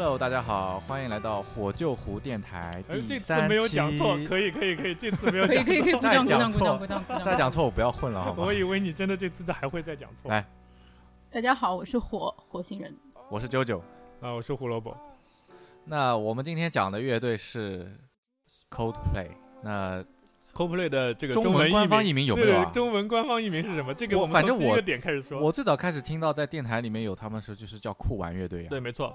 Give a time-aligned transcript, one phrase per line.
[0.00, 5.64] Hello，大家好，欢迎来到火救湖电台哎，这次第三没有讲错，期可以可以可以，这次没有 讲错。
[5.64, 7.22] 可以可以可以鼓再讲错掌鼓掌鼓掌鼓掌。
[7.24, 8.52] 再讲错我不要混了，好吗我？
[8.52, 10.30] 以为你真的这次还会再讲错。
[10.30, 10.46] 来
[11.32, 12.96] 大家好，我是火火星人。
[13.28, 13.82] 我是九九。
[14.20, 14.96] 啊，我是胡萝卜。
[15.84, 17.98] 那我们今天讲的乐队是
[18.70, 19.30] Coldplay。
[19.64, 20.04] 那
[20.54, 23.92] Coldplay 的这个中文官方译名名有没有啊中文官方译名是什么？
[23.92, 25.40] 这个我我们反正我从第一个点开始说。
[25.40, 29.12] 我最早开始听到在电台里面有他们说就是叫酷玩乐队啊对，没错。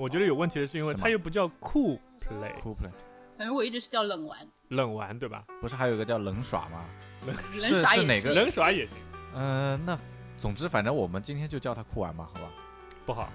[0.00, 2.90] 我觉得有问题的是因为它又不叫酷 play，Coldplay
[3.36, 5.44] 反正我一直是叫冷玩，冷玩，对吧？
[5.60, 6.86] 不是还有一个叫冷耍吗？
[7.26, 8.96] 冷是耍也是是哪个冷耍也行，
[9.34, 9.98] 呃，那
[10.38, 12.50] 总之反正我们今天就叫它酷玩吧，好吧？
[13.04, 13.30] 不好。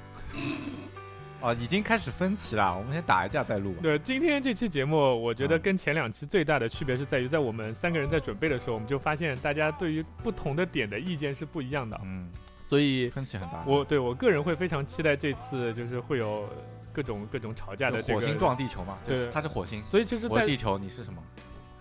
[1.41, 3.79] 哦，已经开始分歧了，我们先打一架再录吧。
[3.83, 12.27] 对，今天这期节目，我觉得嗯跟前两期最大的区别是在于，在我们三个人在准备的时候，我们就发现大家对于不同的点的意见是不一样的，嗯，
[12.65, 13.63] 所以分歧很大。
[13.67, 16.49] 我对我个人会非常期待这次就是会有
[16.91, 21.21] 各种各种吵架的这个火星撞地球嘛，就是对它是火星，所以其实在地球，你是什么？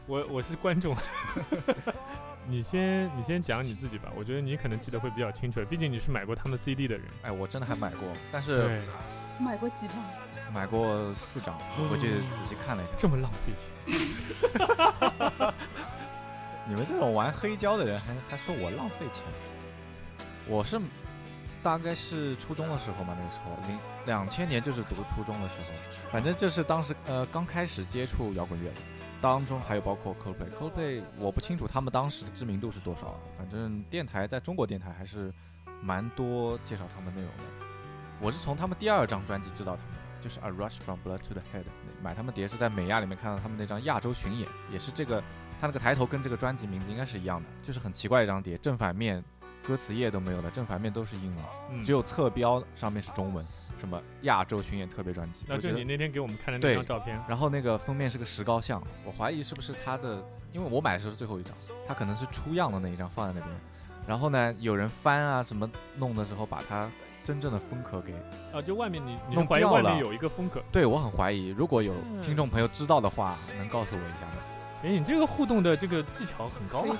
[0.06, 0.94] 我我是观众，
[2.46, 7.06] 你先你先讲你自己吧，我觉得你可能记得会比较清楚，毕竟你是买过他们 CD 的人。
[7.22, 8.82] 哎，我真的还买过，但是，
[9.40, 9.96] 买过几张？
[10.52, 11.58] 买过四张，
[11.90, 12.92] 回去仔细看了一下。
[12.98, 13.70] 这么浪费钱
[16.68, 19.24] 你们这种玩黑胶的人还还说我浪费钱？
[20.46, 20.80] 我是
[21.62, 28.70] 大概是初中的时候嘛，那个时候零两千年就是读初中的时候，反正就是当时呃刚开始接触摇滚乐，
[29.20, 35.32] 当中还有包括 Coldplay，Coldplay 我不清楚他们当时的知名度是多少，反正电台在中国电台还是
[35.80, 37.44] 蛮多介绍他们内容的。
[38.20, 41.64] 我是从他们第二张专辑知道他们，就是 A Rush from Blood to the Head，
[42.02, 45.20] 买他们碟是在美亚里面看到他们那张亚洲巡演，也是这个
[45.58, 49.22] 他那个抬头跟这个专辑名字应该是一样的，就是很奇怪一张碟，正反面
[49.66, 53.44] 歌词页都没有的，正反面都是英文，嗯，只有侧标上面是中文，
[53.78, 55.84] 什么亚洲巡演特别专辑，那就你我觉得。
[55.84, 60.22] 那天给我们看的那对张照片，然后那个封面是个石膏像，我怀疑是不是他的，
[60.52, 61.54] 因为我买的时候是最后一张，
[61.86, 63.60] 他可能是出样的那一张放在那边。
[64.06, 66.90] 然后呢，有人翻啊什么弄的时候，把它
[67.22, 68.12] 真正的封壳给
[68.52, 74.36] 啊，就外面你你弄掉怀疑外面了有一个封壳，对我很怀疑，如果有嗯听众朋友知道的话，能告诉我一下吗？
[74.82, 76.96] 哎，你这个互动的这个技巧很高啊。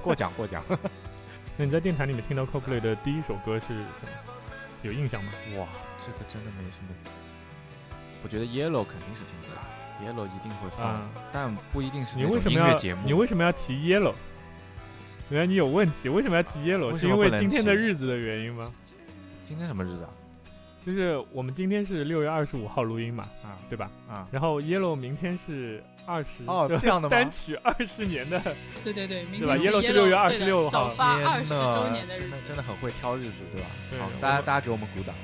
[0.00, 0.62] 过奖过奖。
[1.58, 4.10] 那你在电台里面听到 CoPlay 的第一首歌是什么？
[4.82, 5.32] 有印象吗？
[5.56, 5.66] 哇，
[5.98, 6.94] 这个真的没什么。
[8.22, 9.50] 我觉得 Yellow 肯定是听过
[10.00, 12.76] ，Yellow 一定会放，啊，但不一定是你为什么要。
[13.04, 14.14] 你为什么要提 Yellow？
[15.30, 16.96] 原来你有问题，为什么要提 Yellow？
[16.96, 18.72] 是因为今天的日子的原因吗？
[19.42, 20.10] 今天什么日子啊？
[20.88, 23.90] 就是我们今天是六月二十五号录音嘛，啊对吧？
[24.08, 24.26] 啊！
[24.32, 28.40] 然后 Yellow 明天是二十哦这样的吗单曲二十年的，
[28.82, 33.66] 对对对，明对吧天 Yellow 是6月对的26号首发二十呐周年的日子真的，真的很会挑日子，对吧？
[33.98, 35.14] 好大家大家给我们鼓掌。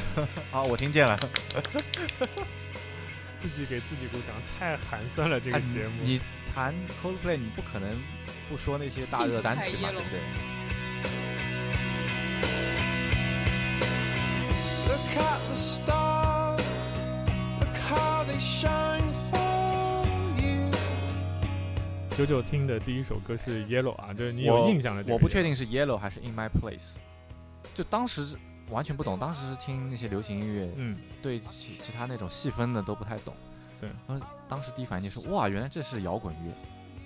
[0.50, 1.18] 好，我听见了。
[3.42, 5.92] 自己给自己鼓掌，太寒酸了这个哎节目。
[6.02, 6.18] 你
[6.54, 7.90] 谈 Coldplay，你不可能
[8.48, 10.18] 不说那些大热单曲嘛，对不对？
[15.16, 16.60] At the stars,
[17.58, 20.06] look how they shine for
[20.40, 20.70] you.
[22.16, 25.14] 九九听的第一首歌是 Yellow 啊，就是你有印象的这个。
[25.14, 26.94] 我不确定是 Yellow 还是 In My Place，
[27.74, 28.36] 就当时
[28.70, 33.34] 完全不懂，当时是听那些流行音乐，嗯，对其其他那种细分的都不太懂。
[33.80, 36.52] 对，然后当时第一反应就是哇，原来这是摇滚乐。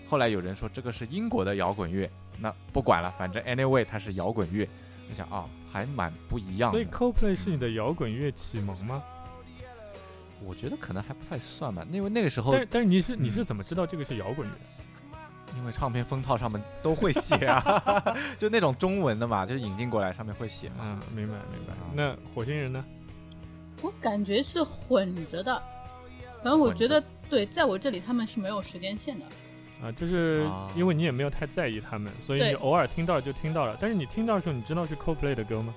[0.08, 4.68] 后来有人说这个是英国的摇滚乐，那不管了，反正 anyway 它是摇滚乐。
[5.08, 6.86] 我想啊，还蛮不一样所以。
[6.86, 9.02] CoPlay 是你的摇滚乐启蒙吗？
[10.44, 14.54] 我觉得可能还不太算吧，因为那个时候但是但是你是你嗯是怎么知道这个是摇滚乐？
[15.56, 18.02] 因为唱片封套上面都会写啊，
[18.38, 20.76] 就那种中文的嘛，就是引进过来上面会写嘛。
[20.82, 21.90] 嗯，明白明白啊。
[21.92, 22.84] 那火星人呢？
[23.82, 25.62] 我感觉是混着的。
[26.42, 29.24] 反正我觉得，对，在我这里他们是没有时间线的。
[29.84, 33.76] 啊，就是啊因为你也没有太在意他们，所以你偶尔听到就听到了。
[33.78, 35.74] 但是你听到的时候，你知道是 CoPlay 的歌吗？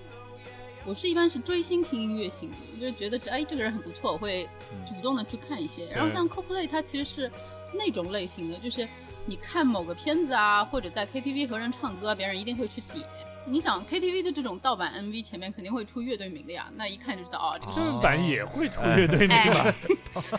[0.86, 5.94] 我是一般是追星听音乐型的，我就觉得这哎这个人很不错，我会嗯主动的去看一些。
[5.94, 7.32] 然后像 CoPlay 它其实是
[7.74, 8.88] 那种类型的，就是
[9.26, 13.06] 你看某个片子啊，或者在 KTV 和人唱歌，别人一定会去点。
[13.48, 18.02] 你想 KTV 的这种盗版 MV 前面肯定会出乐队名的呀，那一看就知道哦，这个是正。
[18.02, 19.74] 版也会出乐队名吧？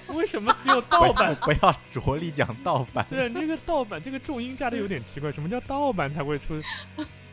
[0.14, 1.34] 为什么只有盗版？
[1.36, 3.06] 不要着力讲盗版。
[3.08, 5.32] 对，这个盗版这个重音加的有点奇怪。
[5.32, 6.60] 什么叫盗版才会出？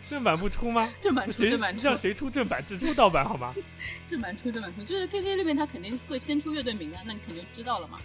[0.07, 0.87] 正版不出吗？
[1.01, 3.53] 正版出，谁正版出让，谁出正版，只出盗版好吗？
[4.07, 7.99] 正版出，正版出，就是 KTV 里面他肯定会先出乐队名的，那你肯定就知道了嘛。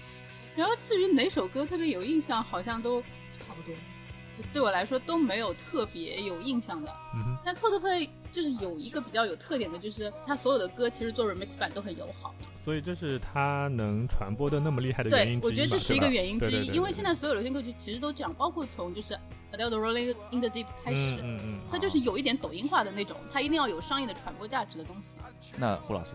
[0.56, 3.74] 然后至于哪首歌特别有印象，好像都差不多，
[4.36, 6.90] 就对我来说都没有特别有印象的。
[7.14, 12.34] 嗯哼，但 Coldplay 就是有一个比较有特点的，就是他所有的歌其实做 remix 版都很友好。
[12.54, 19.14] 所以这是他能传播的那么厉害的原对因，之一我觉得这是一个原因之一，对对对对因为现在所有流行歌曲其实都这样，包括从就是
[19.52, 25.18] Adele 的 Rolling in the Deep 开始，嗯嗯嗯，它就是有一点抖音化的那种，它一定要有商业的传播价值的东西。
[25.56, 26.10] 那胡老师，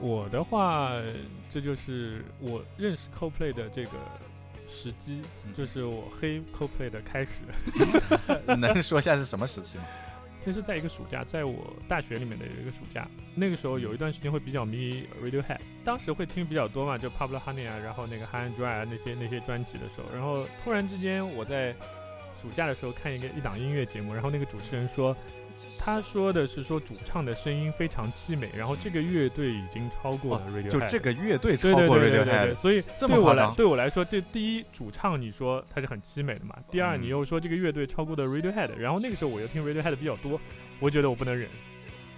[0.00, 0.92] 我的话，
[1.48, 3.92] 这就是我认识 CoPlay 的这个
[4.68, 5.54] 时机，嗯。
[5.54, 7.40] 就是我黑 CoPlay 的开始。
[8.56, 9.84] 能说一下是什么时期吗？
[10.44, 21.72] 那是在一个暑假，在我大学里面的有一个暑假，那个时候有一段时间会比较迷 Radiohead，当时会听比较多嘛，就 Pablo Honey 啊，然后那个 High and Dry 啊那些那些专辑的时候，然后突然之间我在
[22.40, 25.14] 暑假的时候看一个一档音乐节目，然后那个主持人说，
[25.78, 40.40] 他说的是说主唱的声音非常凄美，然后这个乐队已经超过了 Radiohead，、就这个乐队超对对过对对对对，Radiohead，所以对我来这么夸张对我来说，这第一主唱你说他是很凄美的嘛，第二嗯你又说这个乐队超过了 Radiohead，然后那个时候我又听 Radiohead 比较多，
[40.80, 41.48] 我觉得我不能忍。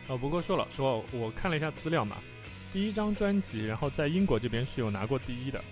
[0.09, 2.17] 呃，不过说老实话，我看了一下资料嘛，
[2.73, 5.63] 第一张专辑，然后在英国这边是有拿过第一的，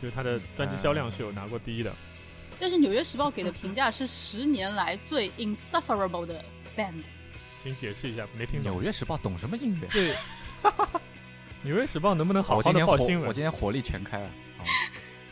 [0.00, 1.92] 就是他的专辑销量是有拿过第一的。
[2.58, 6.44] 但是《纽约时报》给的评价是十年来最 insufferable 的
[6.76, 7.02] band。
[7.62, 8.72] 请解释一下，没听懂。
[8.72, 9.88] 纽约时报懂什么音乐？
[9.88, 10.14] 对，
[11.62, 13.32] 纽约时报能不能好好我今天火的报新，闻我？
[13.32, 14.26] 今天火力全开了。
[14.26, 14.64] 啊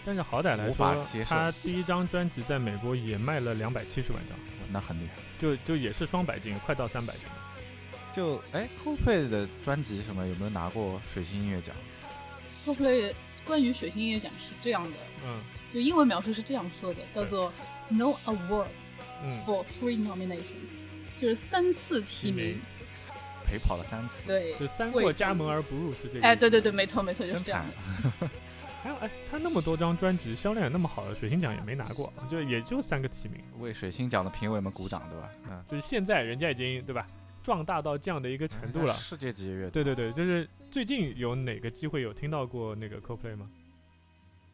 [0.03, 4.39] 但是好歹来说他第一张专辑在美国也卖了两百七十万张。
[4.73, 5.21] 那很厉害。
[5.39, 7.25] 就就也是双百斤，快到三百斤。
[8.11, 11.77] 就哎，Coldplay 的专辑什么有没有拿过水星音乐奖
[12.65, 13.13] ？Coldplay
[13.45, 15.43] 关于水星音乐奖是这样的，嗯
[15.73, 17.53] 就英文描述是这样说的，叫做
[17.89, 20.79] No awards 嗯，for three nominations，
[21.21, 22.59] 就是三次提名。
[23.45, 26.23] 陪跑了三次，对，就三过家门而不入是这个。
[26.23, 26.71] 哎，对对对，。
[26.71, 28.31] 没错没错，就是真惨这样的。
[28.81, 33.43] 还有哎，他那么多张专辑销量也那么好的，水星奖也没拿过，就也就三个提名。
[33.59, 35.31] 为水星奖的评委们鼓掌，对吧？
[35.51, 37.07] 嗯，就是现在人家已经对吧，
[37.43, 38.95] 壮大到这样的一个程度了。
[38.95, 39.83] 世界级乐队。
[39.83, 43.51] 对对对，就是最近有哪个机会有听到过那个 CoPlay 吗？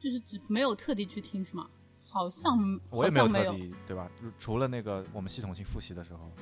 [0.01, 1.69] 就是只没有特地去听是吗？
[2.17, 3.29] 好像我也没有。
[3.29, 4.11] 特地，对吧？
[4.39, 6.33] 除了那个我们系统性复习的时候，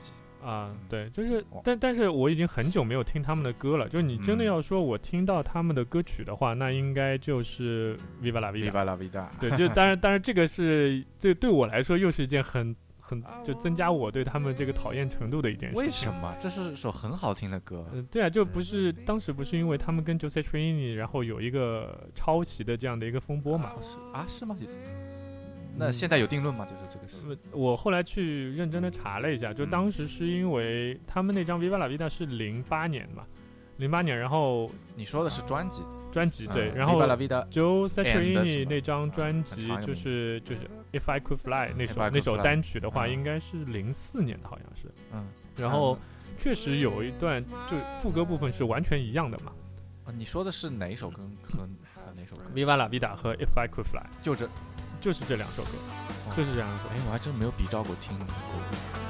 [0.48, 3.88] 啊，对，就是哦，但但是我已经很久没有听他们的歌了。
[3.88, 8.70] 就你真的嗯要说我听到他们的歌曲的话，那应该就是 Viva la Vida。
[8.70, 9.26] Viva la vida。
[9.40, 15.76] 对，就当然，当然这个是这对我来说又是一件很很就增加我对他们这个讨厌程度的一件事。
[15.76, 16.12] 为什？
[16.20, 16.34] 么？
[16.38, 17.86] 这是首很好听的歌。
[17.92, 23.72] 呃，对啊，就不是当时不是因为他们跟 Jose Trini 然后有一个抄袭的这样的一个风波嘛？
[23.80, 24.56] 是啊，是吗？
[25.76, 26.64] 那现在有定论吗？
[26.64, 27.16] 就是这个是。
[27.50, 29.70] 呃我后来去认真的查了一下，就嗯。
[29.70, 33.24] 当时是因为他们那张 Viva la Vida 是零八年嘛，
[33.78, 35.82] 零八年，然后你说的是专辑，
[36.12, 40.62] 专辑对，嗯然后 Viva la vida，Joe And 是 Satriani 那张专辑就是就是
[40.92, 43.12] If I Could Fly 那首那首单曲的话，嗯。
[43.12, 44.88] 应该是零四年的，好像是。
[45.12, 45.98] 嗯，然后
[46.38, 49.52] 确实有一段就副歌部分是完全一样的嘛。
[50.04, 51.22] 啊你说的是哪首歌？
[51.42, 54.48] 和和哪首歌？，Viva la Vida 和 If I Could Fly 就这。
[55.04, 55.72] 就是这两首歌，
[56.34, 59.03] 就是这两首哎。，我还真没有比照过听过。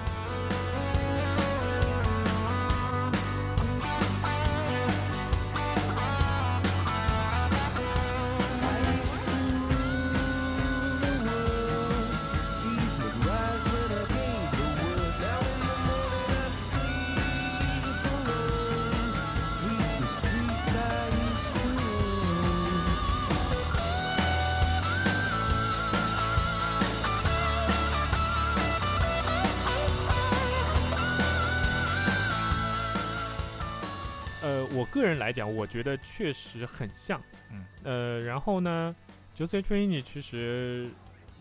[35.65, 37.19] 我觉得确实很像。
[37.51, 37.65] 嗯。
[37.85, 38.95] 呃，然后呢
[39.35, 40.87] ，Jose Trini 其实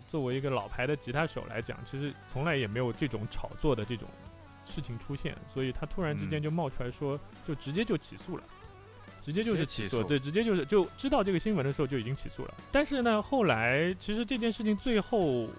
[0.07, 4.07] 作为一个老牌的吉他手来讲，其实从来也没有这种炒作的这种
[4.65, 8.43] 事情出现，所以他突然之间嗯就冒出来说，就直接就起诉了。
[9.25, 12.53] 直接就是起诉起诉，对，直接就是就知道这个新闻的时候就已经起诉了。
[12.71, 15.49] 但是呢，后来其实这件事情最后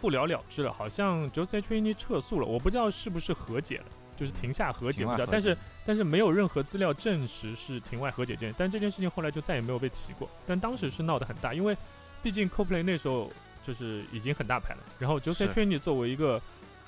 [0.00, 3.84] 不了了之了，好像 Jose Trini 撤诉了，我不知道是不是和解了，
[4.20, 5.16] 就是庭下和解，不知道。
[5.16, 10.28] 庭外和但是但是没有任何资料证实是庭外和解这件，但这件事情后来就再也没有被提过。
[10.46, 11.74] 但当时是闹得很大，因为
[12.22, 13.32] 毕竟 CoPlay 那时候
[13.66, 16.40] 就是已经很大牌了，然后 Jose 是 Trini 作为一个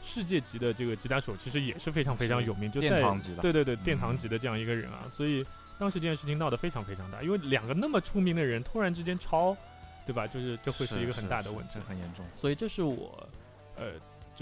[0.02, 3.40] 世界级的这个吉他手，其实也是非常非常有名，就在殿堂级的。
[3.40, 5.42] 对对对，嗯殿堂级的这样一个人啊，所以
[5.78, 9.56] 当时这件事情闹得非常非常大，因为两个那么出名的人突然之间抄，
[10.06, 10.26] 对吧？
[10.26, 11.80] 就是这会是一个很大的问题。
[11.88, 12.24] 很严重。
[12.34, 13.26] 所以这是我，
[13.76, 13.92] 呃，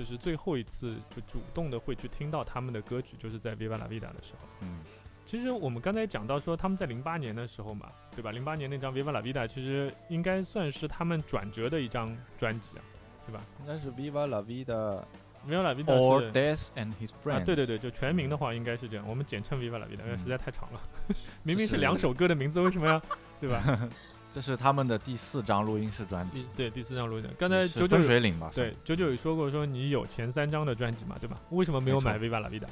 [0.00, 4.49] 就是最后一次就主动的会去听到他们的歌曲，就是在 Viva la Vida 的时候。
[4.62, 4.78] 嗯，
[5.26, 8.30] 其实我们刚才讲到说他们在零八年的时候嘛，对吧？
[8.33, 12.83] 零八年那张 Viva la Vida 其实应该算是他们转折的一张专辑啊，
[13.26, 13.45] 对吧？
[13.61, 15.04] 应该是 Viva la vida
[15.47, 17.42] Viva La Vida or 是 Death and His Friends。
[17.42, 20.80] 啊，对对对，就全名的话应该是这样，我们简称 Viva La Vida，因为嗯实在太长了，
[21.45, 22.99] 明明是是两首歌的名字，为什么要
[23.38, 23.62] 对吧？
[24.32, 28.50] 这是他们的第四张录音室专辑，对第四张录音室，刚才九九有水岭吧？
[28.54, 31.37] 对，九九有说过说你有前三张的专辑嘛，对吧？
[31.50, 32.66] 为什么没有买 Viva La Vida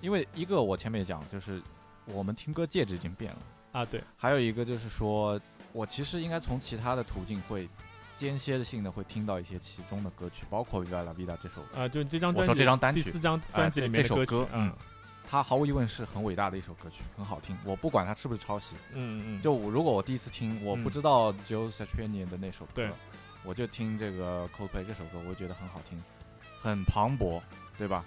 [0.00, 1.62] 因为一个我前面也讲，就是
[2.04, 3.38] 我们听歌介质已经变了，
[3.72, 3.84] 啊？
[3.84, 5.40] 对，还有一个就是说
[5.72, 7.68] 我其实应该从其他的途径会
[8.14, 14.68] 间歇性的会听到一些其中的歌曲，包括《Viva La Vida》这首，啊，就这张专辑我说这张单曲第四张专辑里面这首歌，嗯。
[14.68, 14.72] 嗯，
[15.30, 17.54] 它毫无疑问是很伟大的一首歌曲，很好听。
[17.64, 22.90] 我不管它是不是抄袭，嗯嗯，就我如果我第一次听，我不嗯知道 Joe Satriani 的那首歌对，
[23.44, 26.02] 我就听这个 Coldplay 这首歌，我就觉得很好听，
[26.58, 27.40] 很磅礴，
[27.76, 28.04] 对吧？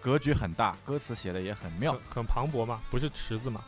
[0.00, 3.64] 格局很大，歌词写的也很妙很，很磅礴嘛，不是池子嘛？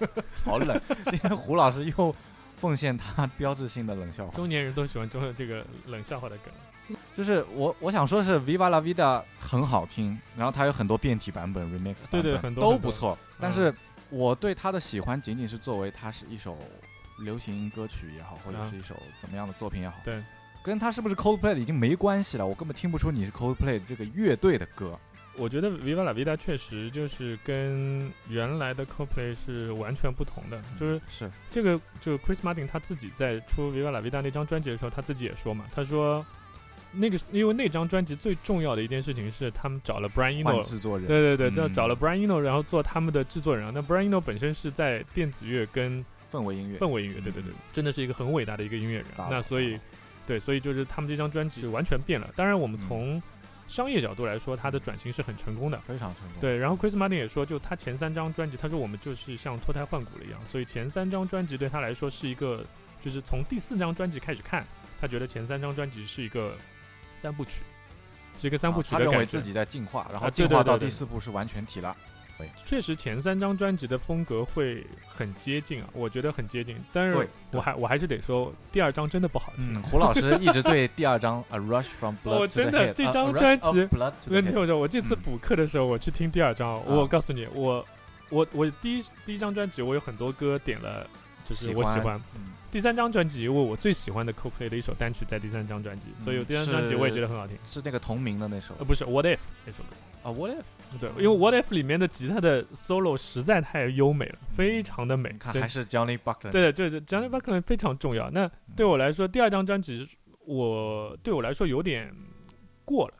[0.44, 0.78] 好冷。
[1.10, 2.14] 今天胡老师又
[2.56, 6.52] 奉献他标志性的冷笑话，中年人都喜欢中这个冷笑话的梗。
[7.12, 13.18] 就是我我想说的是 Viva La Vida 很好听，然后它有很多变体版本、remix 版本，对对很多都不错。
[13.38, 13.74] 但嗯是
[14.10, 16.56] 我对它的喜欢仅仅是作为它是一首
[17.20, 20.22] 流行歌曲也好，或者啊是一首怎么样的作品也好，对，
[20.62, 24.98] 跟它是不是 Coldplay 已经没关系了，我根本听不出你是 Coldplay 这个乐队的歌。
[25.36, 31.30] 我觉得 Viva La Vida 确实就是跟原来的 Coldplay 是完全不同的，就是是。
[31.50, 36.24] 这个就 Chris Martin 他自己在出 Viva La Vida 那张专辑的时候，他自己也说嘛，他说
[36.92, 43.66] 那个因为那张专辑最重要的一件事情是他们找了 Brian 换 Eno，制作人，对对对，叫嗯找了 Brian Eno，然后做他们的制作人。
[43.66, 43.72] 啊。
[43.74, 49.06] 那 Brian Eno 本身是在电子乐跟氛围音乐，氛围音乐，对对对，真的是一个很伟大的一个音乐人。
[49.28, 49.78] 那所以，
[50.26, 52.30] 对，所以就是他们这张专辑完全变了。
[52.36, 52.80] 当然，我们嗯。
[52.80, 53.22] 从
[53.66, 55.78] 商业角度来说，它的转型是很成功的。
[55.86, 56.40] 非常成功。
[56.40, 62.64] 对，然后 Chris Martin 也说，就他前三张专辑，他说我们就是像脱胎换骨了一样，所以前三张专辑对他来说是一个，
[63.00, 64.66] 就是从第四张专辑开始看，
[65.00, 66.56] 他觉得前三张专辑是一个
[67.14, 67.62] 三部曲，
[68.38, 69.12] 是一个三部曲的感觉。
[69.12, 71.96] 认为自己在进化，然后进化到第四部是完全体了。
[72.54, 79.72] 确实前三张专辑的风格会很接近啊，我觉得很接近，但是我还我还是得说，第二张真的不好听。
[79.72, 83.78] 嗯， 胡老师一直对第二张《A Rush from Blood 我真的这张专辑题
[84.30, 87.84] Head 我说，我这次嗯补课的时候，我去听第二张，我啊告诉你，我
[88.30, 91.06] 我我第一第一张专辑我有很多歌点了，
[91.44, 92.20] 就是我喜欢。
[92.36, 97.56] 嗯第三张专辑，因为我最喜欢的 Coldplay 的一首单曲在第三张专辑，所以我第三张专辑我也觉得很好听。
[97.62, 100.64] 是那个同名的那首呃，不是 What If 那首歌，啊，What if？
[100.98, 105.30] 对，因为 What If 里面的吉他的 solo 实在太优美了，非常的美。
[105.38, 108.30] 看还是 Johnny Buckland，对对对，Johnny Buckland 非常重要。
[108.30, 110.06] 那对我来说，第二张专辑
[110.46, 112.14] 我对我来说有点
[112.84, 113.14] 过了，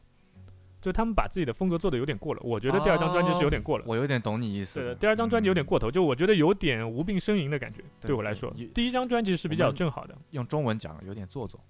[0.81, 2.41] 就他们把自己的风格做的有点过了。
[2.45, 3.85] 我觉得第二张专辑是有点过了。
[3.87, 4.95] 我有点懂你意思对。
[4.97, 7.81] 第二张专辑有点嗯过头，就我觉得有点无病呻吟的感觉。
[8.01, 11.65] 对对我来说，第一张专辑是比较正好的，用中文讲有点做作，啊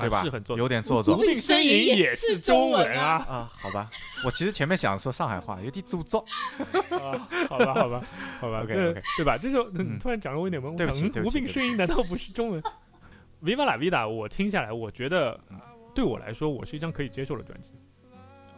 [0.00, 0.22] 对吧？
[0.22, 0.58] 是很做作。
[0.58, 3.16] 有点做作无病呻吟也也是是中文文啊！
[3.28, 3.50] 啊。
[3.52, 3.90] 好吧，
[4.24, 6.24] 我其实前面想说上海话，有点做作。
[6.90, 8.04] 啊，好吧，好吧，
[8.40, 9.36] 好吧，，OK OK，对吧？
[9.36, 12.62] 这时候嗯突然讲了我有点懵，对不起嗯无病呻吟难道不是中文
[13.42, 15.58] ？Viva la vida，我听下来，我觉得嗯
[15.94, 17.72] 对我来说，我是一张可以接受的专辑。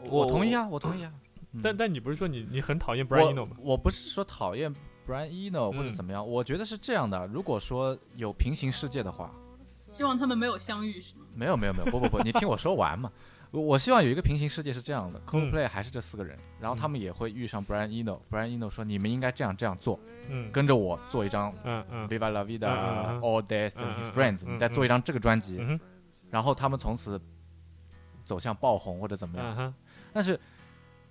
[0.04, 1.12] 我同意啊，我同意啊。
[1.52, 3.56] 嗯但但你不是说你你很讨厌 Brian Eno 吗？
[3.59, 4.73] 我我不是说讨厌
[5.04, 7.26] Brian Eno 或者嗯怎么样，我觉得是这样的。
[7.26, 9.35] 如果说有平行世界的话，
[9.90, 11.26] 希望他们没有相遇是吗？
[11.35, 13.11] 没有没有没有，不不不，你听我说完嘛。
[13.50, 18.20] 我我希望有一个平行世界是这样的嗯，Coldplay 还是这四个人，然后他们也会遇上 Brian Eno。
[18.30, 25.80] Brian Eno 说你们应该这样这样做，嗯跟着我做一张嗯嗯 Viva La 嗯 Vida 嗯 All and His 嗯 Friends，嗯你再做一张这个专辑，嗯
[26.30, 27.20] 然后他们从此
[28.25, 29.56] 走向爆红或者怎么样。
[29.59, 29.75] 嗯
[30.12, 30.38] 但是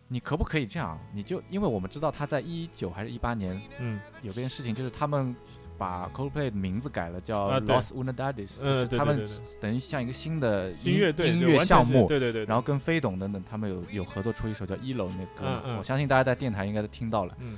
[0.07, 0.97] 你可不可以这样？
[1.13, 5.35] 你就因为我们知道他在一九还是一八年嗯有件事情，就是他们
[5.79, 12.05] 把 Coldplay 的名字改了，叫啊对 Los Unidades，、就嗯，是他们对对对对，等于像一个新的音新乐音乐项目。
[12.07, 17.35] 对对对，然后跟飞董等等，他们有有合作出一首叫《一楼》那歌我相信大家在电台应该都听到了。
[17.39, 17.57] 嗯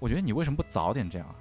[0.00, 1.34] 我觉得你为什么不早点这样啊？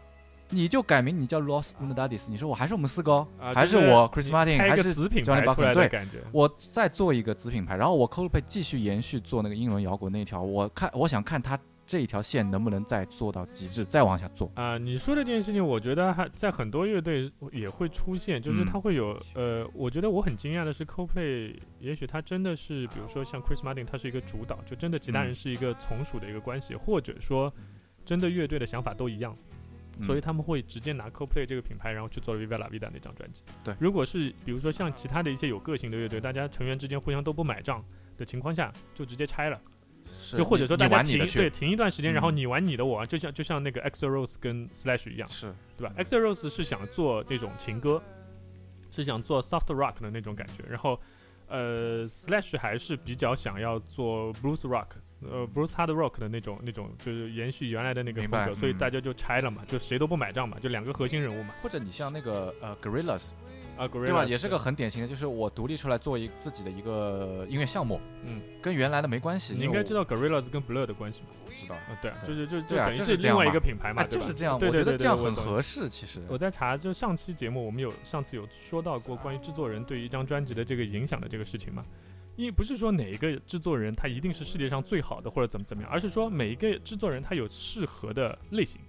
[0.49, 6.07] 你就改名，你叫 Los Unidades，你说我还是我们四个还是我 Chris 你 Martin，还是子品 Johnny 牌。
[6.31, 14.51] 我再做一个子品牌，然后我 Coldplay 继续延续做那个英伦摇滚那一条，我看我想看他这一条线能不能再做到极致，再往下做。
[14.55, 27.51] 啊、你说的这件事情，我觉得还在很多乐队也会出现，就是嗯它会有、呃，我觉得我很惊讶的是，CoPlay 也许他真的是，比如说像 Chris Martin，他是一个主导，就真的其他人嗯是一个从属的一个关系，或者说
[28.05, 29.33] 真的乐队的想法都一样，
[29.99, 33.43] 嗯所以他们会直接拿 CoPlay 这个品牌，然后去做了 Viva La Vida 那张专辑。
[33.63, 37.81] 对如果是比如说像其他的一些有个性的乐队，大家成员之间互相都不买账
[38.17, 39.61] 的情况下，就直接拆了。
[40.07, 42.35] 是就或者说大家停对停一段时间，然后嗯。
[42.37, 45.53] 你玩你的，我玩，就像就像那个 EXO Rose 跟 Slash 一样，是。
[45.77, 48.01] 对吧？EXO Rose 是想做那种情歌，
[48.91, 50.99] 是想做 soft rock 的那种感觉，然后
[51.47, 54.87] 呃，Slash 还是比较想要做 blues rock，
[55.21, 58.77] 呃，blues hard rock 的那种那种，就是延续原来的那个风格，所以嗯。
[58.77, 63.29] 大家就拆了嘛，就谁都不买账嘛，就两个核心人物嘛，或者你像那个呃 Gorillas，
[63.77, 64.25] 啊，对吧？
[64.25, 69.53] 也是个很典型的，就是我独立出来做一自己的一个音乐项目，嗯，跟原来的没关系。
[69.55, 71.27] 你应该知道 Gorillaz 跟 Blur 的关系嘛？
[71.49, 71.75] 道，知道。
[71.75, 75.87] 啊，对就是就就等于是另外一个品牌嘛，就是这样，对对对，我觉得这样很合适。
[75.87, 81.83] 其实，我在查，就上期节目我们有上次有说到过关于制作人对于一张专辑的这个影响的这个事情嘛。
[82.35, 88.79] 因为不是说哪一个制作人他一定是世界上最好的或者怎么怎么样，而是说每一个制作人他有适合的类型。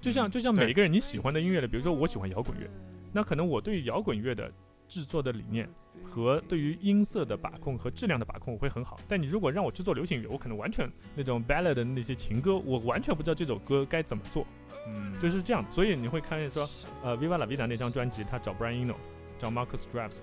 [0.00, 2.68] 就像嗯就像每一个人你喜欢的音乐的，比如说我喜欢摇滚乐，
[3.12, 4.50] 那可能我对摇滚乐的
[4.88, 5.68] 制作的理念
[6.04, 8.98] 和对于音色的把控和质量的把控我会很好。
[9.08, 14.46] 但你如果让我去做流行乐，我可能完全那种 ballad 的那些情歌，我完全不知道这首歌该怎么做。
[14.86, 16.68] 嗯，就是这样，所以你会看见说，
[17.02, 18.94] 呃，Viva La Vida 那张专辑，他找 Brian Eno，
[19.38, 20.20] 找 Marcus Drives，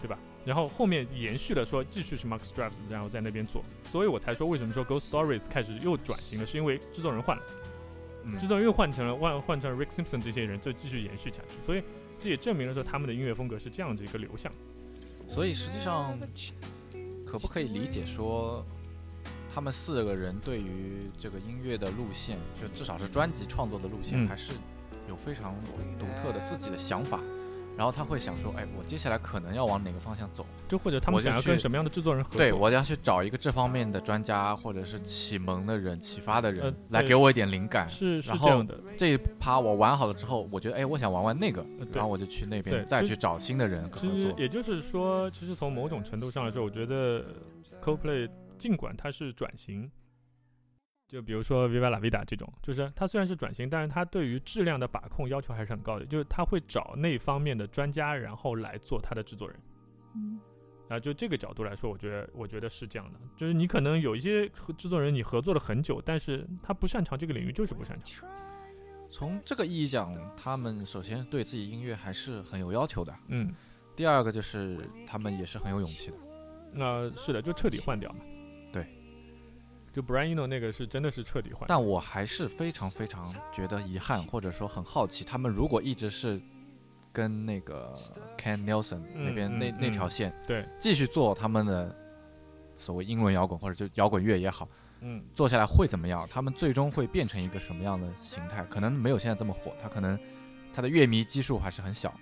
[0.00, 0.18] 对吧？
[0.44, 7.42] 然后后面延续了说继续是 Marcus Drives，然后在那边做，所以我才说为什么说 Ghost Stories 开始又转型了，是因为制作人换了，
[8.24, 11.84] 嗯制作人又换成了换换成了 Rick Simpson 这些人，就继续延续下去，所以
[12.22, 14.52] 这也证明了说他们的音乐风格是这样的一个流向。
[15.28, 16.16] 所以实际上，
[17.26, 18.64] 可不可以理解说，
[19.52, 24.52] 他们四个人对于这个音乐的路线，就至少是专辑创作的路线，嗯还是
[25.08, 25.54] 有非常
[25.98, 27.18] 独特的自己的想法。
[27.76, 30.46] 然后他会想说，哎，我接下来可能要往哪个方向走？
[30.68, 32.38] 就或者他们想要跟什么样的制作人合作？
[32.38, 37.88] 对，我要去找一个这方面的专家，或者是启蒙的人、启发的人，呃来给我一点灵感。
[37.88, 44.10] 是是然后这样的，这一趴我玩好了之后，我觉得，哎，我想玩玩那个，呃然后我就去那边再去找新的人合作。
[44.10, 47.24] 其实也就是说，其实从某种程度上来说，我觉得
[47.82, 49.90] CoPlay 尽管它是转型，
[51.12, 59.60] 就比如说 Viva La Vida 这种，就是它虽然是转型，但是它对于质量的把控要求还是很高的，就是它会找那方面的专家，然后来做它的制作人。
[60.16, 60.40] 嗯
[60.88, 68.26] 啊，就这个角度来说，我觉得我觉得是这样的，就是你可能有一些和制作人你合作了很久，但是他不擅长这个领域，就是不擅长。
[69.10, 73.14] 从这个意义讲，他们首先对自己音乐还是很有要求的。
[73.28, 73.54] 嗯，
[73.94, 76.16] 第二个就是他们也是很有勇气的。
[76.72, 78.20] 那、是的，就彻底换掉嘛。
[79.92, 81.66] 对，就 Brian Eno 那个是真的是彻底换。
[81.68, 86.40] 但我还是非常非常觉得遗憾，或者说很好奇，他们如果一直是
[87.12, 87.94] 跟那个
[88.38, 91.94] Ken Nelson 嗯那边那、嗯那条线对，继续做他们的
[92.76, 94.66] 所谓英文摇滚或者就摇滚乐也好，
[95.00, 96.26] 嗯，做下来会怎么样？
[96.30, 98.64] 他们最终会变成一个什么样的形态？
[98.64, 100.18] 可能没有现在这么火，他可能
[100.72, 102.14] 他的乐迷基数还是很小，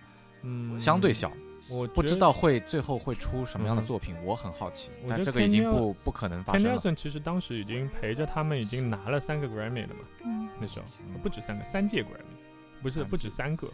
[0.43, 1.33] 嗯，相对小，
[1.69, 4.91] 我不知道会最后会出什么样的作品，我很好奇。
[5.03, 6.59] 我觉得但这个已经不不可能发了。
[6.59, 10.87] Nelson 其实当时已经陪着他们已经拿了三个 Grammy 了嘛，嗯那时候
[11.23, 13.69] 不止三个，三届 Grammy，不是不止三个，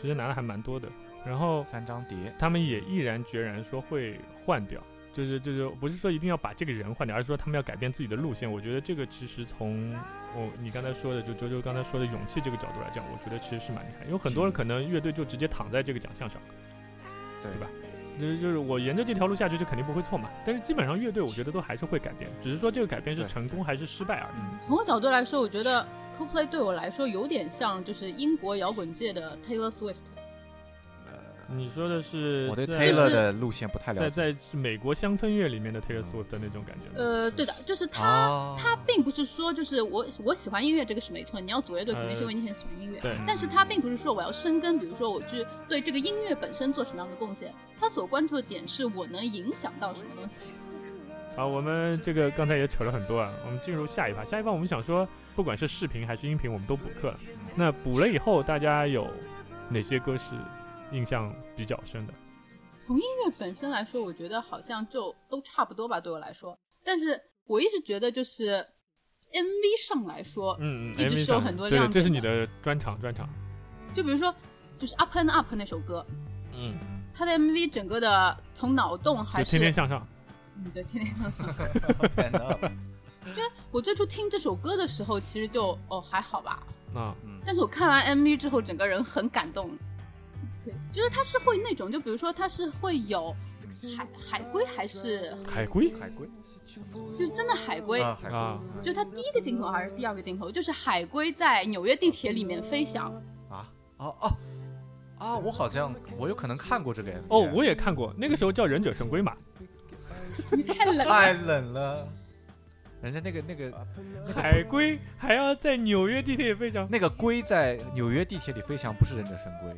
[0.00, 0.88] 其实拿的还蛮多的。
[1.24, 4.80] 然后三张碟，他们也毅然决然说会换掉，
[5.12, 8.50] 就是就是不是说一定要把这个人换掉，而是说他们要改变自己的路线。
[8.50, 9.94] 我觉得这个其实从
[10.34, 14.06] 我你刚才说的，就周周刚才说的勇气这个角度来讲，我觉得其实是蛮厉害。
[14.06, 16.56] 因为很多人可能乐队就直接躺在这个奖项上，对
[17.42, 17.66] 对吧？
[18.20, 20.28] 就是就是我沿着这条路下去，就肯定不会错嘛。
[20.44, 24.66] 但是基本上乐队我觉得都还是会改变，只是说这个改变是成功还是失败而已。
[24.66, 25.86] 从我角度来说，我觉得
[26.18, 30.04] CoPlay 对我来说有点像就是英国摇滚界的 Taylor Swift。
[31.06, 31.12] 呃
[31.52, 34.38] 你说的是我对 Taylor 的路线不太了在解。
[34.38, 37.02] 在美国乡村乐里面的 Taylor Swift 的那种感觉？
[37.02, 50.52] 呃，对的，就是他，啊他并不是说就是我我喜欢音乐这个是没错，你要组乐队肯定是因为你很喜欢音乐，对，但是他并不是说我要深耕，比如说我去对这个音乐本身做什么样的贡献，他所关注的点是我能影响到什么东西。
[51.36, 54.24] 好，我们这个刚才也扯了很多啊，我们进入下一趴。
[54.24, 57.18] 下一趴我们想说，不管是视频还是音频，我们都补课了。
[57.54, 59.06] 那补了以后，大家有
[59.68, 60.34] 哪些歌是
[60.90, 62.12] 印象比较深的？
[62.80, 66.58] 从音乐本身来说，我觉得好像就都差不多吧，对我来说。
[66.84, 68.66] 但是我一直觉得就是
[69.32, 73.28] MV 上来说，嗯嗯一直 MV 是有上对，很多亮这是你的专场专场。
[73.94, 74.34] 就比如说
[74.78, 76.04] 就是 Up and Up 那首歌，
[76.52, 76.74] 嗯，
[77.12, 80.06] 它的 MV 整个的从脑洞还是天天向上。
[80.56, 81.46] 嗯对天天向上。
[82.46, 82.64] Up
[83.70, 86.62] 我最初听这首歌的时候，其实就哦还好吧，
[86.94, 87.14] 啊，
[87.44, 89.70] 但是我看完 MV 之后，整个人很感动。
[90.64, 93.34] 对，就是它是会那种，就比如说它是会有
[93.96, 96.28] 海海龟还是海龟海龟
[97.16, 103.12] 就是真的海龟，啊，海龟啊，就它第一个镜头还是第二个镜头，就是海龟在纽约地铁里面飞翔。
[103.48, 104.36] 啊哦哦
[105.18, 105.36] 啊！
[105.36, 109.36] 我好像我有可能看过这个 MV 哦，我也看过，那个时候叫忍者神龟嘛，
[110.52, 112.08] 你太冷了，太冷了，
[113.02, 113.86] 人家那个那个
[114.34, 116.88] 海龟还要在纽约地铁飞翔。
[116.90, 119.76] 那个龟在纽约地铁里飞翔，不是忍者神龟，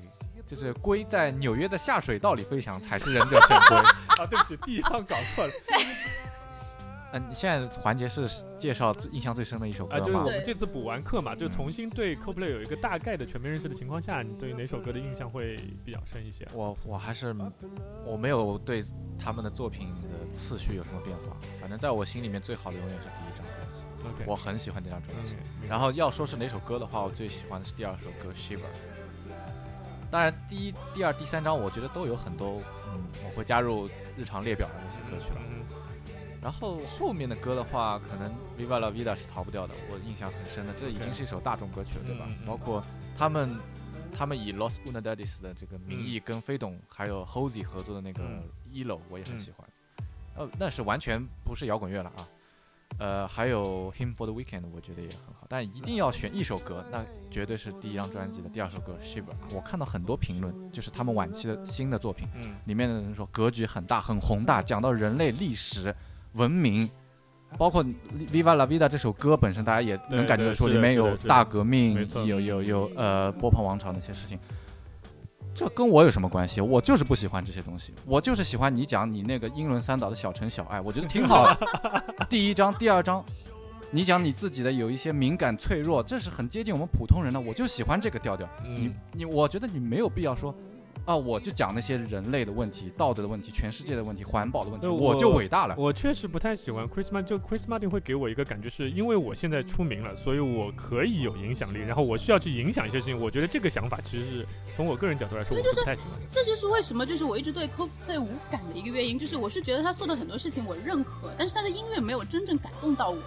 [0.52, 3.76] 就是龟在纽约的下水道里飞翔才是忍者神龟。
[4.20, 5.50] 啊，对不起，第一行搞错了
[7.14, 10.24] 嗯，你现在环节是介绍印象最深的一首歌啊，就是我？
[10.24, 16.46] 们这次补完课嘛，就嗯重新对 Coldplay 有一个大概的全面认识的情况下，你对于哪首歌的印象会比较深一些？
[16.52, 17.34] 我我还是
[18.04, 18.84] 我没有对
[19.18, 25.34] 他们的作品的次序有什么变化，反正在我心里面最好的永远是第一张专辑我很喜欢这张专辑。
[25.66, 28.58] 然后要说是哪首歌的话，我最喜欢的是第二首歌《Shiver》。
[30.12, 32.60] 当然，第一、第二、第三张我觉得都有很多，
[32.92, 35.40] 嗯，我会加入日常列表的那些歌曲了。
[35.40, 35.62] 嗯
[36.42, 42.26] 然后后面的歌的话，可能《Viva La Vida》是逃不掉的，我印象很深的，这已经是一首大众歌曲了，对吧？
[42.44, 42.84] 包括
[43.16, 43.60] 他们，
[44.12, 48.42] 他们以 Los Unidades 的这个名义跟飞董还有 Hosey 合作的那个嗯。
[48.74, 49.68] Elo，我也很嗯喜欢。
[50.34, 52.28] 呃，那是完全不是摇滚乐了啊。
[52.98, 59.24] 呃，还有 Him for the Weekend，我觉得也很好，但一定要选一首歌，那绝对是第一张专辑的第二首歌《Shiver》。
[59.54, 65.94] 我看到很多评论，就是他们晚期的新的作品，嗯里面的人说格局很大、很宏大，讲到人类历史、
[66.36, 66.88] 文明，
[67.58, 67.84] 包括
[68.32, 74.38] 《Viva La Vida》这首歌本身，大家也能感觉出，里面有大革命有有有呃波旁王朝那些事情。
[75.54, 76.62] 这跟我有什么关系？
[76.62, 81.58] 我就是不喜欢这些东西，我就是喜欢你讲你那个英伦三岛的小城小爱，我觉得挺好的。
[82.30, 83.22] 第一章、第二章，
[83.94, 88.48] 你讲你自己的有一些敏感脆弱，这是很接近我们普通人的，我就喜欢这个调调。
[88.64, 90.54] 你嗯，你，我觉得你没有必要说，
[91.04, 95.74] 啊，我就讲那些人类的问题、道德的问题、全世界的问题、环保的问题，对我就伟大了。
[95.76, 103.20] 我确实不太喜欢 Chris Martin，就 Chris Martin 会给我一个感觉，是因为我现在出名了，所以我可以有影响力，然后我需要去影响一些事情。
[103.20, 106.26] 我觉得这个想法其实是从我个人角度来说，我是不太喜欢的。
[106.30, 113.18] 这就是为什么就是我一直对 Coldplay 无感的一个原因，就是我是觉得他做的很多事情我认可，但是他的音乐没有真正感动到我。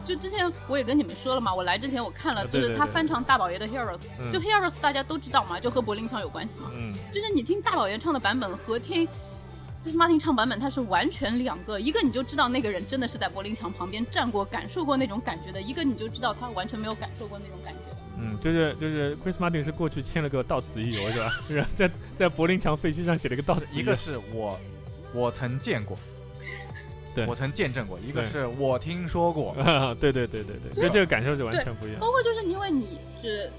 [0.00, 6.70] 嗯，就之前我也跟你们说了嘛，我来之前我看了，就是他翻唱大宝爷的 Heroes，嗯就 Heroes 大家都知道嘛，就和柏林墙有关系嘛。
[6.74, 9.06] 嗯，就是你听大宝爷唱的版本和听
[9.84, 11.80] Chris Martin 唱版本，它是完全两个。
[11.80, 17.80] 一个你就知道那个人真的是在柏林墙旁边站过，感受过那种感觉的；一个你就知道他完全没有感受过那种感觉。
[18.18, 21.32] 嗯，就是就是 Chris Martin 是过去签了个到此一游是吧？
[21.48, 23.96] 然后在在柏林墙废墟上写了一个到此一游一个。
[23.96, 24.60] 是我
[25.14, 25.96] 我曾见过，
[27.14, 29.52] 对我曾见证过；一个是我听说过。
[29.62, 32.00] 啊，对对对对对，所以就这个感受就完全不一样。
[32.00, 33.50] 包括就是因为你是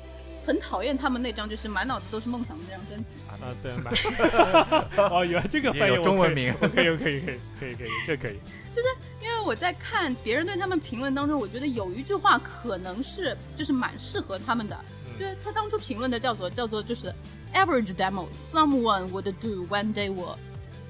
[0.45, 3.11] 很讨厌他们那张就是满脑子都是梦想的那张专辑。
[3.27, 3.93] 啊，对，蛮
[5.11, 8.39] 哦，有这个也翻译有中文名可以，可以，可以，可以，可以，这可以。
[8.71, 8.87] 就是
[9.21, 17.13] 因为我在看别人对他们评论当中，我觉得有一句话可能是就是蛮适合他们的，嗯就是他当初评论的叫做叫做就是
[17.53, 20.35] average demo someone would do when they were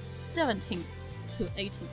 [0.04, 0.80] seventeen
[1.38, 1.88] to eighteen。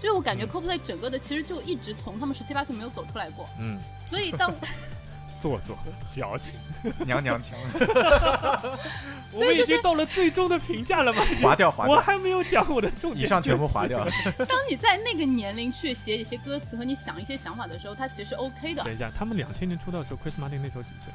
[0.00, 4.52] 就是我感觉嗯 Coldplay 整个的其实就一直从他们十七八岁没有走出来过，嗯，所以当
[5.36, 5.78] 做作、
[6.10, 6.54] 矫情，
[7.06, 7.58] 娘娘腔，
[9.32, 11.22] 我们已经到了最终的评价了吗？
[11.42, 13.24] 划掉划掉，我还没有讲我的重点。
[13.24, 14.04] 以上全部划掉。
[14.46, 18.92] 当你在那个年龄去写一些歌词和你想一些想法的时候，它其实 OK 的等。
[18.92, 21.12] 一下，他们两千年出道的时候，Chris Martin 那时候几岁？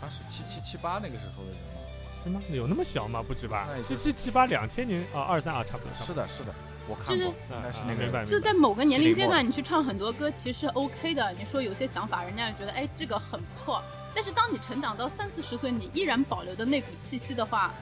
[0.00, 1.80] 他是七七七八那个时候的人吗？
[2.22, 2.40] 是吗？
[2.50, 3.20] 有那么小吗？
[3.26, 6.14] 不止吧七就七七八两千年啊，二三啊，差不多，差不多。
[6.14, 6.54] 是的，是的，
[6.90, 11.32] 我看就是就在某个年龄阶段，你去唱很多歌其实 OK 的。
[11.38, 13.80] 你说有些想法，人家就觉得哎这个很不错。
[14.12, 17.72] 但是当你成长到三四十岁，你依然保留的那股气息的话，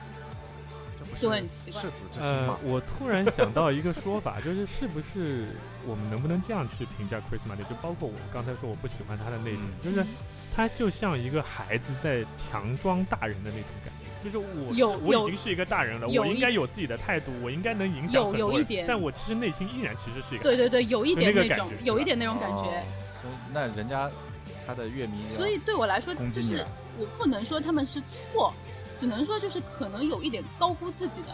[1.19, 2.59] 就很奇怪赤子之心呃嘛，？
[2.65, 5.47] 我突然想到一个说法，就是是不是
[5.87, 7.69] 我们能不能这样去评价 Chris Martin？
[7.69, 10.07] 就包括我刚才说我不喜欢他的那一点，嗯就是
[10.55, 14.09] 他就像一个孩子在强装大人的那种感觉。
[14.25, 22.57] 就是我有有我已经是一个大人了，我应该有自己的态度，我应该能影响有很多人有一点但我其实内心依然其实是一个对对对，有一点那种有一点那种感觉。
[22.57, 22.83] 哦
[23.21, 24.09] 所以那人家
[24.65, 26.65] 他的乐迷，所以对我来说，就是
[26.99, 28.55] 我不能说他们是错，
[28.99, 31.29] 只能说就是可能有一点高估自己的，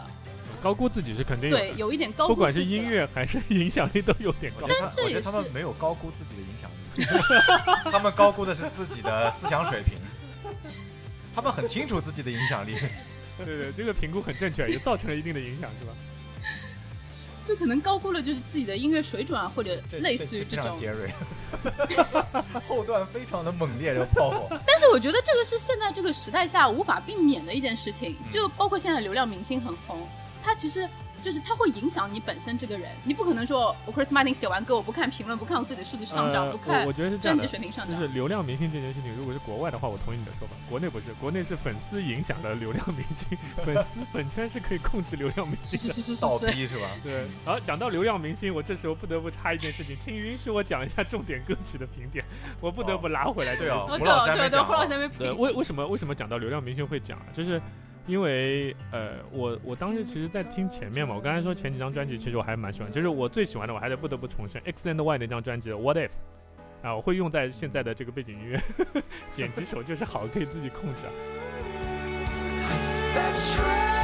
[0.61, 4.75] 高估自己是肯定有的对，有一点高估不管是音乐还是影响力都有点高我觉。
[4.75, 7.03] 得他，这也我觉得他们是没有高估自己的影响力，
[7.91, 9.97] 他们高估的是自己的思想水平，
[11.33, 12.75] 他们很清楚自己的影响力。
[13.37, 15.91] 对对，这个评估很正确，也造成了一定的影响，是吧？
[17.47, 20.75] 就可能高估了就是自己的音乐水准啊，或者类似于这种。
[20.75, 21.09] 杰瑞，
[22.67, 24.47] 后段非常的猛烈，这个炮火。
[24.65, 30.07] 但是我觉得这个是现在这个时代下无法避免的一件事情，嗯就包括现在流量明星很红，
[30.43, 30.89] 他其实
[31.25, 38.13] 就是他会影响你本身这个人，你不可能说我 Chris Martin 写完歌我不看评论，不看我自己的数据上涨，呃不看我我觉得是这样专辑，水平上涨就是。
[38.13, 40.53] 流量明星这件事情，如果是国外的话，我同意你的说法。
[40.69, 43.35] 国内不是，国内是粉丝影响了流量明星，
[43.65, 45.93] 粉丝 粉圈是可以控制流量明星的。
[45.93, 46.87] 是是是倒是是，逼是吧？
[47.03, 52.23] 对，好，讲到流量明星，我这时候不得不插一件事情，请允许我讲一下重点歌曲的评点，
[52.61, 53.69] 我不得不拉回来这对。
[53.71, 55.37] 哦胡老师还对对对，没讲胡老师还没对，评。
[55.39, 57.25] 为为什么为什么讲到流量明星会讲啊？
[57.33, 57.59] 就是
[58.07, 66.09] 因为呃，我我当时其实，在听前面嘛，我刚才说前几张专辑，其实我还蛮喜欢，就是我最喜欢的，我还得不得不重申 X and Y 那张专辑《What If》
[66.87, 68.61] 啊，我会用在现在的这个背景音乐，
[69.33, 71.11] 剪辑手就是好，可以自己控制啊。
[73.15, 73.95] That's right.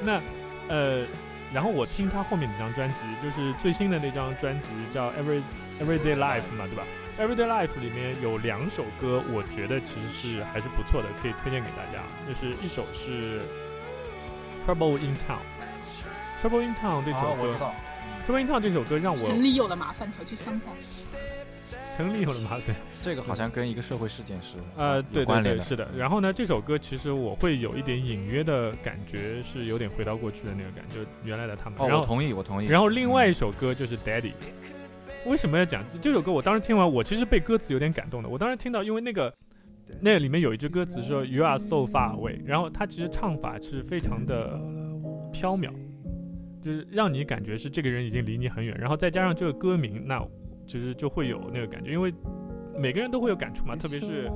[0.00, 0.22] 那
[0.68, 1.04] 呃，
[1.52, 5.42] 然后我听他后面几张专辑，就是最新的那张专辑叫《Every
[5.80, 6.84] Everyday Life》嘛，对吧？
[7.20, 12.04] 《Everyday Life》里面有两首歌，我觉得其实是还是不错的，可以推荐给大家。
[12.28, 13.40] 就是一首是
[14.64, 15.40] 《Trouble in Town》，
[16.46, 17.74] 《Trouble in Town》这首歌，知道
[18.26, 20.68] ，Trouble in Town》这首歌让我城里有了麻烦，逃去乡下。
[21.98, 22.56] 城里有了吗？
[22.64, 25.60] 对， 这个好像跟一个社会事件是呃，对对对，关联。
[25.60, 25.88] 是的。
[25.96, 31.76] 然后呢，这首歌其实我会有一点隐约的感觉，是有点回到过去的那个感觉，就原来的他们。
[31.80, 32.68] 哦，然后我同意，我同意。
[32.68, 34.30] 然后另外一首歌就是《Daddy》。
[35.26, 36.30] 为什么要讲这首歌？
[36.30, 38.28] 我当时听完，我其实被歌词有点感动的。
[38.28, 39.34] 我当时听到，因为那个
[40.00, 44.58] 那里面有一句歌词说 “You are so far away”，然后他其实唱法是非常的
[45.32, 45.72] 飘渺，
[46.62, 48.78] 就是让你感觉是这个人已经离你很远。
[48.78, 50.24] 然后再加上这个歌名，那
[50.68, 52.12] 其实就会有那个感觉，因为
[52.78, 54.30] 每个人都会有感触嘛，特别是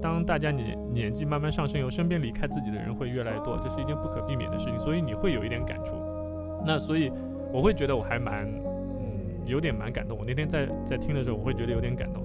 [0.00, 5.94] 当大家年年纪慢慢上升以后，身边离开自己的人会越来越多，这是一件不可避免的事情，所以你会有一点感触。
[6.66, 7.12] 那所以
[7.52, 8.48] 我会觉得我还蛮，
[8.98, 10.18] 嗯，有点蛮感动。
[10.18, 12.24] 我那天在在听的时候，我会觉得有点感动。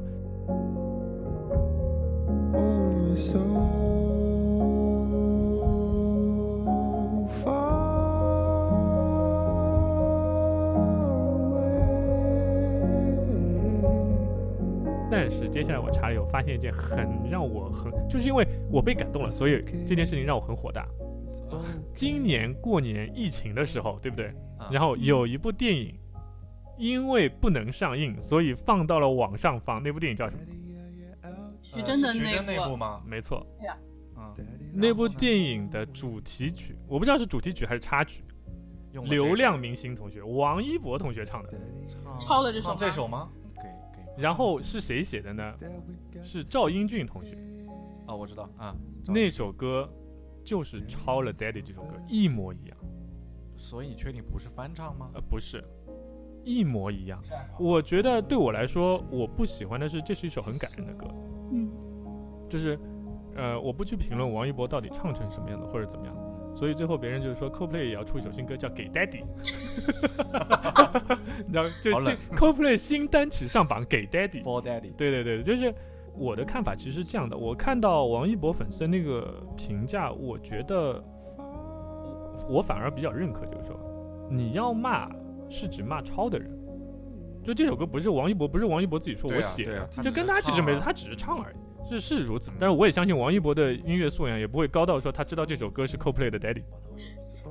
[15.52, 20.88] 接下来我查了以后，发现一件很让我很，就是因为我被感动了，所以这件事情让我很火大。
[21.94, 24.28] 今年过年疫情的时候，对不对？
[24.58, 25.96] 啊然后有一部电影，
[26.78, 29.82] 因为不能上映，所以放到了网上放。
[29.82, 30.42] 那部电影叫什么？
[31.62, 33.02] 徐峥的那部，那部吗？
[33.06, 33.46] 没错，
[34.18, 34.34] 嗯，
[34.74, 38.24] 那部电影的主题曲，我不知道是主题曲还是插曲，
[38.92, 41.50] 这个流量明星同学王一博同学唱的。
[41.86, 43.30] 唱抄了这首这首吗？
[44.20, 45.54] 然后是谁写的呢？
[46.22, 47.38] 是赵英俊同学。
[48.06, 48.76] 啊，我知道啊，
[49.08, 49.88] 那首歌
[50.44, 52.78] 就是抄了《Daddy》这首歌，一模一样。
[53.56, 55.12] 所以你确定不是翻唱吗？
[55.14, 55.64] 呃，不是，
[56.44, 57.22] 一模一样。
[57.60, 61.08] 我觉得对我来说，我不喜欢的是，这是一首很感人的歌，
[61.52, 61.70] 嗯，
[62.50, 62.80] 就是，
[63.36, 66.16] 呃，我不去评论王一博到底唱成什么样的或者怎么样。
[66.60, 69.24] 所以最后别人就是说，CoPlay 也要出一首新歌，叫《给 Daddy》，
[71.48, 74.44] 你知道，就新好冷 CoPlay 新单曲上榜，《给 Daddy》。
[74.44, 75.74] For Daddy，对对对，就是
[76.14, 77.38] 我的看法其实是这样的。
[77.38, 81.02] 我看到王一博粉丝的那个评价，我觉得
[81.38, 83.80] 我我反而比较认可，就是说
[84.30, 85.10] 你要骂
[85.50, 86.52] 是指骂抄的人。
[87.42, 91.56] 就这首歌不是王一博，不是王一博自己说啊我写的，就跟他其实没，他只是唱而已，
[91.90, 92.54] 是是如此嗯。
[92.60, 96.64] 但是我也相信王一博的音乐素养也不会高到说他知道这首歌是 CoPlay 的 Daddy。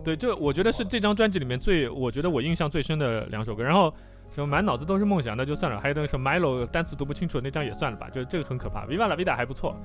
[0.05, 3.64] 对，这我觉得是这张专辑里面最，我觉得我印象最深的两首歌。
[3.64, 3.92] 然后
[4.31, 5.81] 什么满脑子都是梦想，那就算了。
[5.81, 8.87] 还有那个什么 Milo 单词读不清楚那张也算了吧，就这个很可怕。
[8.87, 9.77] Viva la vida 还不错，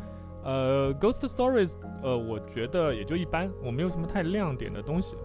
[0.43, 5.15] 呃，Ghost Stories，呃，我觉得也就一般，我没有什么太亮点的东西。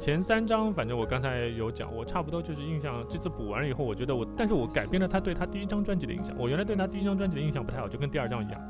[0.00, 6.34] 前三张反正我刚才有讲，我差不多就是印象，这次补完了以后，我觉得我，但是我改变了他对他第一张专辑的印象。
[6.38, 8.60] 我原来对他第一张专辑的印象不太好，就跟第二张一样。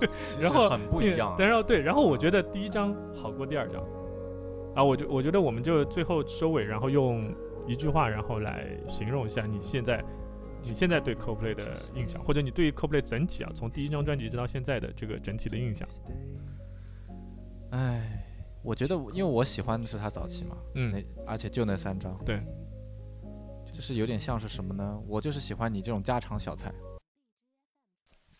[0.40, 3.82] 然后很不一样然后对，然后我觉得第一张好过第二张，
[4.74, 7.30] 啊，我就我觉得我们就最后收尾，然后用
[7.66, 10.02] 一句话，然后来形容一下你现在
[10.62, 15.86] 你现在对 CoPlay 的印象，或者你对于 CoPlay 整体啊，从第一张专辑直到现在的这个整体的印象。
[17.72, 18.19] 唉，
[18.62, 22.42] 我觉得因为我喜欢的是他早期嘛，嗯那而且就那三张，对，
[23.72, 25.00] 就是有点像是什么呢？
[25.06, 26.72] 我就是喜欢你这种家常小菜，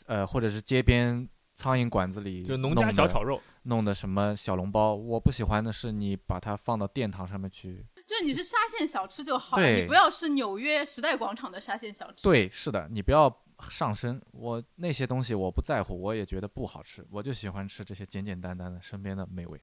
[0.06, 7.86] 呃，或者是街边苍蝇馆子里就农家小炒肉，弄的什么小笼包，我不喜欢的是你把它放到殿堂上面去。
[8.06, 13.32] 就是你是沙县小吃就好了，你不要是纽约时代广场的沙县小吃。，对，是的，你不要
[13.70, 14.20] 上升。
[14.32, 19.62] 我那些东西我不在乎，我也觉得不好吃，我就喜欢吃这些简简单单的身边的美味。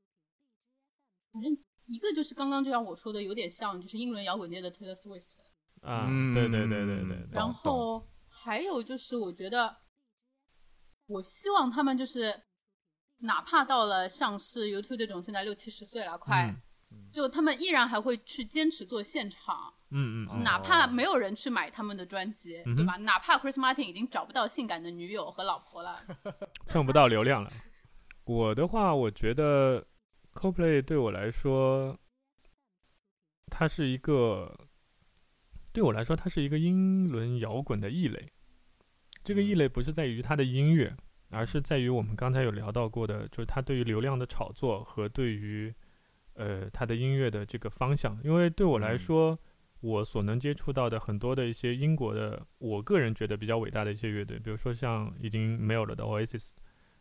[1.38, 5.38] 反正一个就是刚刚就像我说的，有点像就是英伦摇滚界的 Taylor Swift，
[5.82, 9.78] 啊，嗯对对对对对对，然后还有就是我觉得，
[11.06, 12.42] 我希望他们就是
[13.20, 16.48] 哪怕到了像是 YouTube 这种现在六七十岁了，快。
[16.48, 16.62] 嗯
[17.12, 22.96] 就他们依然还会去坚持做现场，嗯嗯嗯，哪怕没有人去买他们的专辑，嗯对吧？
[22.98, 26.02] 哪怕 Chris Martin 已经找不到性感的女友和老婆了，
[26.66, 27.52] 蹭不到流量了。
[28.24, 29.86] 我的话，我觉得
[30.38, 31.98] CoPlay 对我来说，
[33.48, 34.56] 它是一个，
[35.74, 38.24] 对我来说，它是一个英伦摇滚的异类。
[39.24, 40.96] 这个异类不是在于它的音乐，
[41.32, 45.74] 而是在于我们刚才有聊到过的，就是它对于流量的炒作和对于
[46.36, 48.22] 呃它的音乐的这个方向。
[48.24, 49.40] 因为对我来嗯说，
[49.80, 56.52] 我所能接触到的很多的一些英国的，我个人觉得比较伟大的一些乐队，比如说像已经没有了的 Oasis，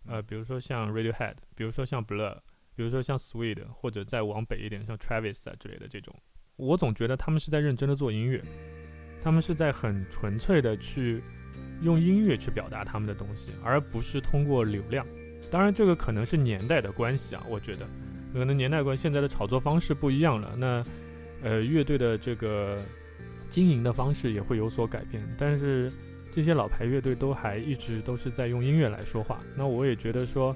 [0.07, 2.40] 呃，比如说像 Radiohead，比如说像 Blur，
[2.77, 6.15] 比如说像 Swede，或者再往北一点像 Travis 啊之类的这种，
[6.57, 8.41] 我总觉得他们是在认真的做音乐，
[9.23, 11.23] 他们是在很纯粹的去
[11.83, 15.07] 用音乐去表达他们的东西，而不是通过流量。
[15.51, 17.87] 当然，这个可能是年代的关系啊，我觉得
[18.33, 20.55] 可能年代关，现在的炒作方式不一样了。
[20.57, 20.85] 那
[21.43, 22.83] 呃，乐队的这个
[23.49, 25.93] 经营的方式也会有所改变，但是
[26.33, 29.41] 这些老牌乐队都还一直都是在用音乐来说话。
[29.57, 30.55] 那我也觉得说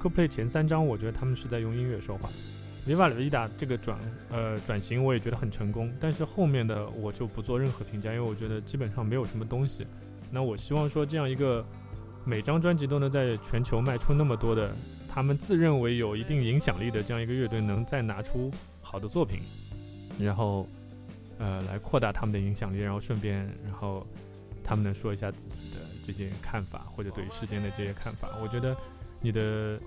[0.00, 2.30] ，CoPlay 前三张，我觉得他们是在用音乐说话。
[2.86, 3.98] Viva La Vida 这个转
[4.30, 9.86] 呃转型，我也觉得很成功，但是后面的我就不做任何评价，因为我觉得基本上没有什么东西。
[10.30, 11.64] 那我希望说这样一个
[12.24, 14.74] 每张专辑都能在全球卖出那么多的，
[15.06, 19.40] 他们自认为有一定影响力的这样一个乐队，能再拿出好的作品，
[20.18, 20.66] 然后
[21.38, 24.06] 呃来扩大他们的影响力，然后顺便然后
[24.64, 28.38] 他们能说一下自己的这些看法，或者对世间的这些看法。
[28.42, 28.74] 我觉得
[29.20, 29.78] 你的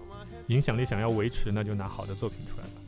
[0.48, 2.82] 影响力想要维持，那就拿好的作品出来吧。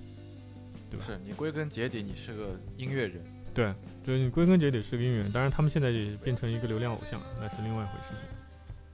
[0.90, 8.38] 对吧是你归根结底你是个音乐人，对，就是你归根结底是个音乐人，当然他们现在也变成一个流量偶像，那是另外一回事情。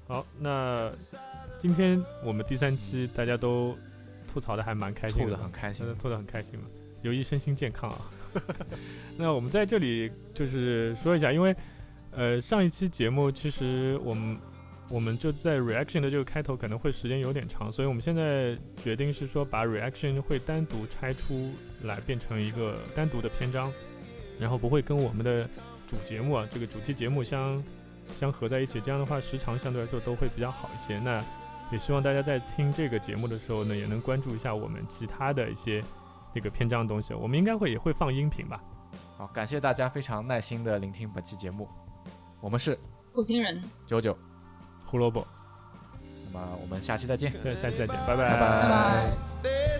[0.07, 0.91] 好，那
[1.59, 3.77] 今天我们第三期大家都
[4.31, 5.93] 吐槽的还蛮开心的吐的，很开心的。
[5.95, 6.65] 吐的很开心嘛，
[7.01, 7.97] 有益身心健康啊。
[9.17, 11.55] 那我们在这里就是说一下，因为
[12.11, 14.37] 呃上一期节目其实我们
[14.91, 21.51] 我们就在 reaction 的这个开头可能会时间有点长，所以我们现在决定是说把 reaction 会单独拆出
[21.83, 23.71] 来变成一个单独的篇章，
[24.37, 25.49] 然后不会跟我们的
[25.87, 27.63] 主节目啊这个主题节目相
[28.13, 30.99] 相合在一起，这样的话时长相对来说都会比较好一些。
[30.99, 31.23] 那
[31.71, 35.81] 也希望大家在听这个节目的时候呢，也能关注一下我们其他的一些
[36.35, 37.13] 那个篇章的东西。
[37.13, 38.61] 我们应该会也会放音频吧。
[39.17, 41.65] 好，感谢大家非常耐心的聆听本期节目，
[42.41, 42.77] 我们是
[43.13, 43.61] 火星人。
[43.87, 44.17] 九九，
[44.91, 45.25] 胡萝卜，
[46.25, 47.31] 那么我们下期再见。
[47.41, 48.29] 对，下期再见，拜拜。
[48.29, 48.39] 拜
[49.41, 49.70] 拜